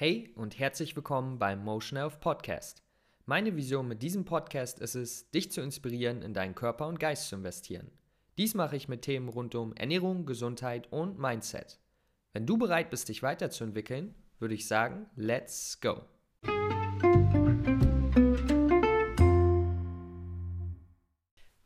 [0.00, 2.84] Hey und herzlich willkommen beim Motion Health Podcast.
[3.26, 7.28] Meine Vision mit diesem Podcast ist es, dich zu inspirieren, in deinen Körper und Geist
[7.28, 7.90] zu investieren.
[8.36, 11.80] Dies mache ich mit Themen rund um Ernährung, Gesundheit und Mindset.
[12.32, 16.02] Wenn du bereit bist, dich weiterzuentwickeln, würde ich sagen, let's go.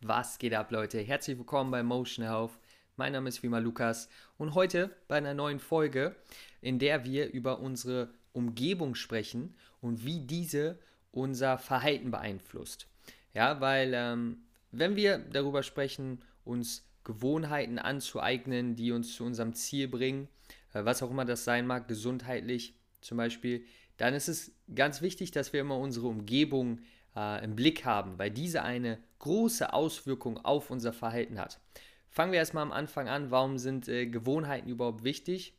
[0.01, 1.01] Was geht ab, Leute?
[1.01, 2.59] Herzlich willkommen bei Motion Health.
[2.97, 4.09] Mein Name ist Vima Lukas
[4.39, 6.17] und heute bei einer neuen Folge,
[6.63, 10.79] in der wir über unsere Umgebung sprechen und wie diese
[11.11, 12.87] unser Verhalten beeinflusst.
[13.35, 19.89] Ja, weil ähm, wenn wir darüber sprechen, uns Gewohnheiten anzueignen, die uns zu unserem Ziel
[19.89, 20.29] bringen,
[20.73, 23.65] äh, was auch immer das sein mag, gesundheitlich zum Beispiel,
[23.97, 26.81] dann ist es ganz wichtig, dass wir immer unsere Umgebung
[27.15, 31.61] äh, im Blick haben, weil diese eine große Auswirkung auf unser Verhalten hat.
[32.09, 35.55] Fangen wir erstmal am Anfang an, warum sind äh, Gewohnheiten überhaupt wichtig?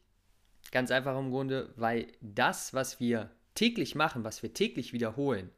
[0.71, 5.49] Ganz einfach im Grunde, weil das, was wir täglich machen, was wir täglich wiederholen,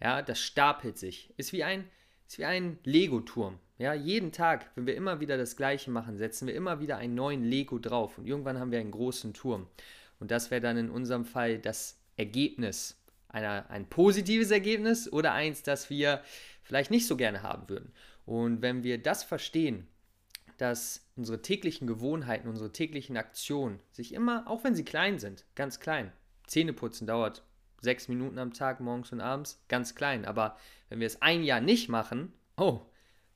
[0.00, 1.32] ja, das stapelt sich.
[1.36, 1.88] Ist wie ein,
[2.26, 3.58] ist wie ein Lego-Turm.
[3.78, 7.14] Ja, jeden Tag, wenn wir immer wieder das Gleiche machen, setzen wir immer wieder einen
[7.14, 9.66] neuen Lego drauf und irgendwann haben wir einen großen Turm.
[10.20, 12.96] Und das wäre dann in unserem Fall das Ergebnis.
[13.28, 16.22] Einer, ein positives Ergebnis oder eins, das wir
[16.62, 17.92] vielleicht nicht so gerne haben würden.
[18.26, 19.88] Und wenn wir das verstehen,
[20.58, 25.80] dass unsere täglichen Gewohnheiten, unsere täglichen Aktionen sich immer, auch wenn sie klein sind, ganz
[25.80, 26.12] klein,
[26.46, 27.42] Zähneputzen dauert
[27.80, 30.24] sechs Minuten am Tag, morgens und abends, ganz klein.
[30.24, 30.56] Aber
[30.88, 32.80] wenn wir es ein Jahr nicht machen, oh,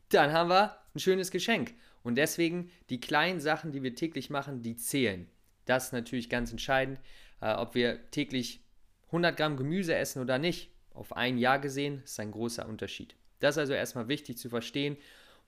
[0.08, 1.74] dann haben wir ein schönes Geschenk.
[2.02, 5.28] Und deswegen die kleinen Sachen, die wir täglich machen, die zählen.
[5.66, 6.98] Das ist natürlich ganz entscheidend,
[7.40, 8.64] äh, ob wir täglich
[9.06, 10.70] 100 Gramm Gemüse essen oder nicht.
[10.94, 13.14] Auf ein Jahr gesehen ist ein großer Unterschied.
[13.40, 14.96] Das ist also erstmal wichtig zu verstehen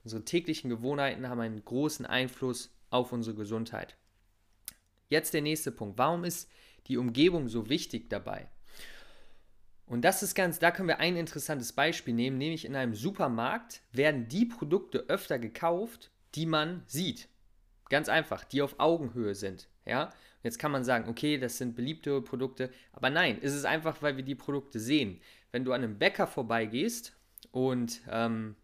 [0.03, 3.97] Unsere täglichen Gewohnheiten haben einen großen Einfluss auf unsere Gesundheit.
[5.09, 5.97] Jetzt der nächste Punkt.
[5.97, 6.49] Warum ist
[6.87, 8.49] die Umgebung so wichtig dabei?
[9.85, 13.81] Und das ist ganz, da können wir ein interessantes Beispiel nehmen, nämlich in einem Supermarkt
[13.91, 17.27] werden die Produkte öfter gekauft, die man sieht.
[17.89, 19.67] Ganz einfach, die auf Augenhöhe sind.
[19.85, 20.11] Ja?
[20.43, 24.17] jetzt kann man sagen, okay, das sind beliebte Produkte, aber nein, es ist einfach, weil
[24.17, 25.19] wir die Produkte sehen.
[25.51, 27.13] Wenn du an einem Bäcker vorbeigehst
[27.51, 28.55] und ähm,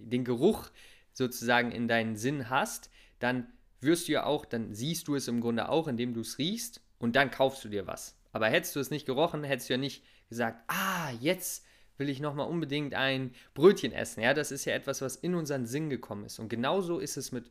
[0.00, 0.70] den Geruch
[1.12, 3.46] sozusagen in deinen Sinn hast, dann
[3.80, 6.80] wirst du ja auch, dann siehst du es im Grunde auch, indem du es riechst
[6.98, 8.16] und dann kaufst du dir was.
[8.32, 11.64] Aber hättest du es nicht gerochen, hättest du ja nicht gesagt, ah, jetzt
[11.96, 14.22] will ich nochmal unbedingt ein Brötchen essen.
[14.22, 16.38] Ja, das ist ja etwas, was in unseren Sinn gekommen ist.
[16.38, 17.50] Und genauso ist es mit,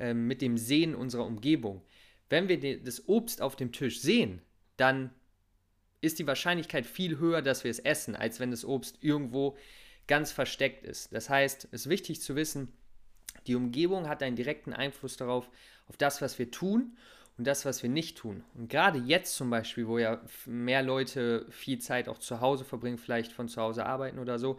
[0.00, 1.82] äh, mit dem Sehen unserer Umgebung.
[2.28, 4.42] Wenn wir das Obst auf dem Tisch sehen,
[4.76, 5.10] dann
[6.00, 9.56] ist die Wahrscheinlichkeit viel höher, dass wir es essen, als wenn das Obst irgendwo
[10.06, 11.12] ganz versteckt ist.
[11.12, 12.72] Das heißt, es ist wichtig zu wissen,
[13.46, 15.50] die Umgebung hat einen direkten Einfluss darauf,
[15.86, 16.96] auf das, was wir tun
[17.36, 18.44] und das, was wir nicht tun.
[18.54, 22.98] Und gerade jetzt zum Beispiel, wo ja mehr Leute viel Zeit auch zu Hause verbringen,
[22.98, 24.58] vielleicht von zu Hause arbeiten oder so,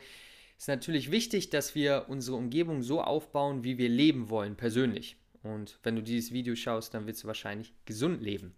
[0.57, 5.17] ist natürlich wichtig, dass wir unsere Umgebung so aufbauen, wie wir leben wollen, persönlich.
[5.43, 8.55] Und wenn du dieses Video schaust, dann wirst du wahrscheinlich gesund leben.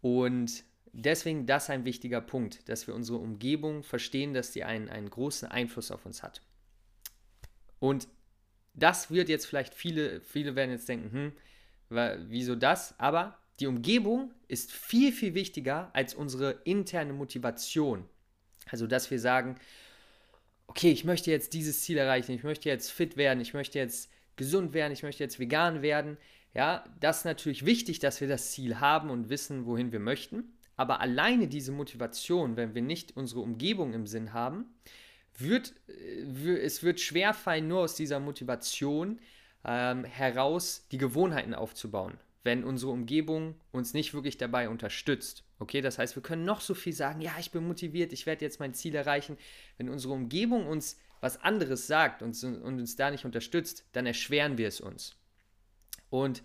[0.00, 0.64] Und
[0.96, 5.48] deswegen das ein wichtiger Punkt, dass wir unsere Umgebung verstehen, dass sie einen, einen großen
[5.48, 6.42] Einfluss auf uns hat.
[7.78, 8.08] Und
[8.74, 11.32] das wird jetzt vielleicht viele, viele werden jetzt denken,
[11.90, 12.98] hm, wieso das?
[12.98, 18.08] Aber die Umgebung ist viel, viel wichtiger als unsere interne Motivation.
[18.70, 19.56] Also, dass wir sagen,
[20.66, 24.10] okay, ich möchte jetzt dieses Ziel erreichen, ich möchte jetzt fit werden, ich möchte jetzt
[24.36, 26.16] gesund werden, ich möchte jetzt vegan werden.
[26.54, 30.55] Ja, das ist natürlich wichtig, dass wir das Ziel haben und wissen, wohin wir möchten.
[30.76, 34.66] Aber alleine diese Motivation, wenn wir nicht unsere Umgebung im Sinn haben,
[35.38, 39.20] wird, äh, es wird schwer fallen, nur aus dieser Motivation
[39.64, 45.44] ähm, heraus die Gewohnheiten aufzubauen, wenn unsere Umgebung uns nicht wirklich dabei unterstützt.
[45.58, 48.44] Okay, das heißt, wir können noch so viel sagen, ja, ich bin motiviert, ich werde
[48.44, 49.38] jetzt mein Ziel erreichen.
[49.78, 54.58] Wenn unsere Umgebung uns was anderes sagt und, und uns da nicht unterstützt, dann erschweren
[54.58, 55.16] wir es uns.
[56.10, 56.42] Und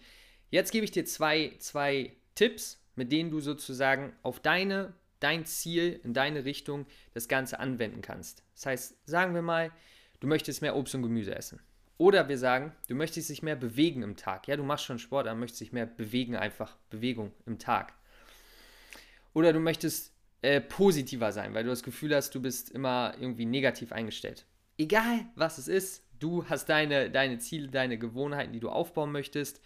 [0.49, 5.99] jetzt gebe ich dir zwei, zwei Tipps, mit denen du sozusagen auf deine, dein Ziel,
[6.03, 8.43] in deine Richtung das Ganze anwenden kannst.
[8.55, 9.71] Das heißt, sagen wir mal,
[10.19, 11.59] du möchtest mehr Obst und Gemüse essen.
[11.97, 14.47] Oder wir sagen, du möchtest dich mehr bewegen im Tag.
[14.47, 17.93] Ja, du machst schon Sport, aber möchtest dich mehr bewegen, einfach Bewegung im Tag.
[19.33, 20.11] Oder du möchtest
[20.41, 24.45] äh, positiver sein, weil du das Gefühl hast, du bist immer irgendwie negativ eingestellt.
[24.77, 29.61] Egal, was es ist, du hast deine, deine Ziele, deine Gewohnheiten, die du aufbauen möchtest.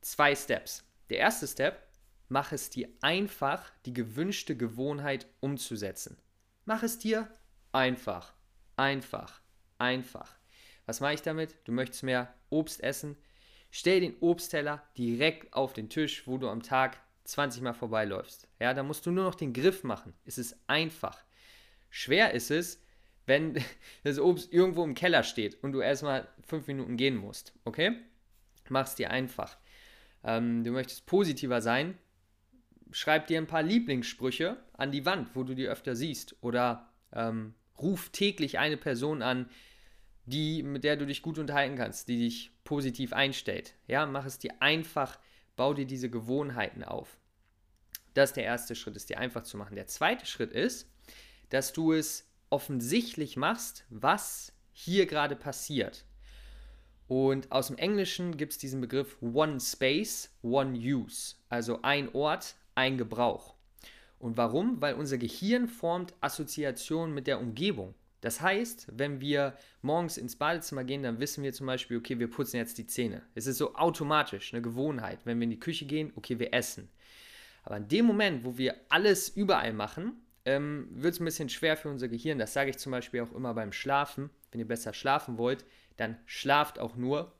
[0.00, 0.84] Zwei Steps.
[1.10, 1.87] Der erste Step
[2.28, 6.18] mach es dir einfach, die gewünschte Gewohnheit umzusetzen.
[6.64, 7.28] Mach es dir
[7.72, 8.34] einfach,
[8.76, 9.40] einfach,
[9.78, 10.36] einfach.
[10.86, 11.56] Was mache ich damit?
[11.64, 13.16] Du möchtest mehr Obst essen?
[13.70, 18.48] Stell den Obstteller direkt auf den Tisch, wo du am Tag 20 Mal vorbeiläufst.
[18.58, 20.14] Ja, da musst du nur noch den Griff machen.
[20.24, 21.22] Es ist einfach.
[21.90, 22.82] Schwer ist es,
[23.26, 23.62] wenn
[24.04, 27.52] das Obst irgendwo im Keller steht und du erstmal fünf Minuten gehen musst.
[27.64, 27.96] Okay?
[28.70, 29.58] Mach es dir einfach.
[30.24, 31.96] Ähm, du möchtest positiver sein,
[32.92, 36.36] schreib dir ein paar Lieblingssprüche an die Wand, wo du die öfter siehst.
[36.40, 39.48] Oder ähm, ruf täglich eine Person an,
[40.26, 43.74] die, mit der du dich gut unterhalten kannst, die dich positiv einstellt.
[43.86, 45.18] Ja, mach es dir einfach,
[45.56, 47.18] bau dir diese Gewohnheiten auf.
[48.14, 49.76] Das ist der erste Schritt, es dir einfach zu machen.
[49.76, 50.90] Der zweite Schritt ist,
[51.50, 56.04] dass du es offensichtlich machst, was hier gerade passiert.
[57.06, 61.36] Und aus dem Englischen gibt es diesen Begriff One Space, One Use.
[61.48, 63.54] Also ein Ort, ein Gebrauch.
[64.20, 64.80] Und warum?
[64.80, 67.94] Weil unser Gehirn formt Assoziationen mit der Umgebung.
[68.20, 72.30] Das heißt, wenn wir morgens ins Badezimmer gehen, dann wissen wir zum Beispiel, okay, wir
[72.30, 73.22] putzen jetzt die Zähne.
[73.34, 75.20] Es ist so automatisch, eine Gewohnheit.
[75.24, 76.88] Wenn wir in die Küche gehen, okay, wir essen.
[77.64, 80.12] Aber in dem Moment, wo wir alles überall machen,
[80.44, 82.38] ähm, wird es ein bisschen schwer für unser Gehirn.
[82.38, 84.30] Das sage ich zum Beispiel auch immer beim Schlafen.
[84.50, 85.64] Wenn ihr besser schlafen wollt,
[85.96, 87.32] dann schlaft auch nur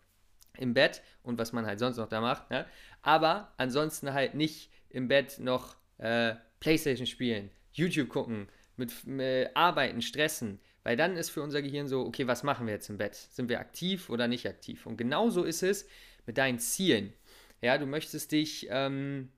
[0.56, 2.50] im Bett und was man halt sonst noch da macht.
[2.50, 2.66] Ne?
[3.02, 10.02] Aber ansonsten halt nicht im Bett noch äh, Playstation spielen, YouTube gucken, mit äh, Arbeiten,
[10.02, 13.14] Stressen, weil dann ist für unser Gehirn so, okay, was machen wir jetzt im Bett?
[13.14, 14.86] Sind wir aktiv oder nicht aktiv?
[14.86, 15.86] Und genauso ist es
[16.26, 17.12] mit deinen Zielen.
[17.60, 19.30] Ja, du möchtest dich, ähm,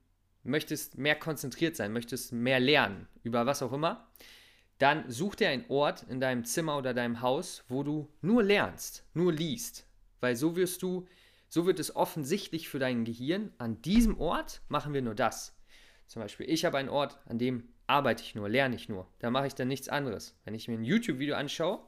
[0.43, 4.07] möchtest mehr konzentriert sein, möchtest mehr lernen, über was auch immer.
[4.77, 9.05] Dann such dir einen Ort in deinem Zimmer oder deinem Haus, wo du nur lernst,
[9.13, 9.85] nur liest.
[10.19, 11.07] Weil so wirst du,
[11.51, 15.53] so wird es offensichtlich für dein Gehirn, an diesem Ort machen wir nur das.
[16.07, 19.05] Zum Beispiel, ich habe einen Ort, an dem arbeite ich nur, lerne ich nur.
[19.19, 20.33] Da mache ich dann nichts anderes.
[20.45, 21.81] Wenn ich mir ein YouTube-Video anschaue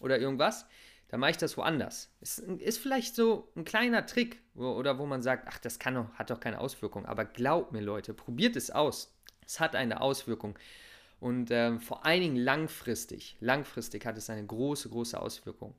[0.00, 0.64] oder irgendwas,
[1.08, 2.10] dann mache ich das woanders.
[2.22, 6.10] Ist, ist vielleicht so ein kleiner Trick wo, oder wo man sagt, ach, das kann
[6.14, 7.04] hat doch keine Auswirkung.
[7.04, 9.14] Aber glaubt mir, Leute, probiert es aus.
[9.44, 10.58] Es hat eine Auswirkung.
[11.20, 15.74] Und ähm, vor allen Dingen langfristig, langfristig hat es eine große, große Auswirkung.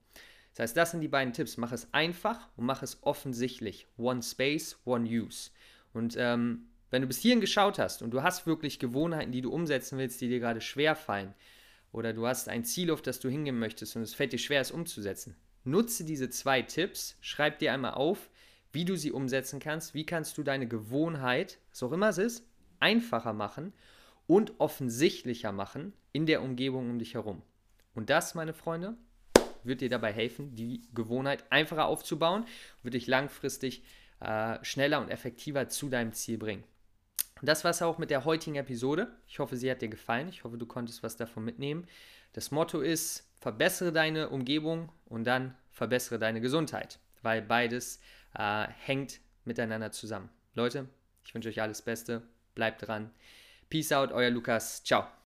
[0.57, 1.57] Das heißt, das sind die beiden Tipps.
[1.57, 3.85] Mach es einfach und mach es offensichtlich.
[3.95, 5.51] One Space, One Use.
[5.93, 9.51] Und ähm, wenn du bis hierhin geschaut hast und du hast wirklich Gewohnheiten, die du
[9.51, 11.35] umsetzen willst, die dir gerade schwer fallen,
[11.91, 14.59] oder du hast ein Ziel, auf das du hingehen möchtest und es fällt dir schwer,
[14.59, 18.31] es umzusetzen, nutze diese zwei Tipps, schreib dir einmal auf,
[18.71, 22.47] wie du sie umsetzen kannst, wie kannst du deine Gewohnheit, was auch immer es ist,
[22.79, 23.73] einfacher machen
[24.25, 27.43] und offensichtlicher machen in der Umgebung um dich herum.
[27.93, 28.97] Und das, meine Freunde,
[29.67, 32.45] wird dir dabei helfen, die Gewohnheit einfacher aufzubauen,
[32.83, 33.83] wird dich langfristig
[34.19, 36.63] äh, schneller und effektiver zu deinem Ziel bringen.
[37.41, 39.11] Das war es auch mit der heutigen Episode.
[39.27, 40.27] Ich hoffe, sie hat dir gefallen.
[40.29, 41.87] Ich hoffe, du konntest was davon mitnehmen.
[42.33, 47.99] Das Motto ist, verbessere deine Umgebung und dann verbessere deine Gesundheit, weil beides
[48.33, 50.29] äh, hängt miteinander zusammen.
[50.55, 50.87] Leute,
[51.23, 52.23] ich wünsche euch alles Beste.
[52.55, 53.11] Bleibt dran.
[53.69, 54.83] Peace out, euer Lukas.
[54.83, 55.07] Ciao.